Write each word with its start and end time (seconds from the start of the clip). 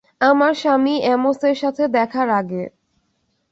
আমার 0.21 0.53
স্বামী, 0.53 0.95
অ্যামোসের 1.01 1.55
সাথে 1.55 1.83
দেখার 1.89 2.29
আগে। 2.39 2.63